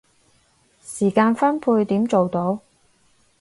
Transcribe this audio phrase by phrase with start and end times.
[0.83, 2.59] 時間分配點做到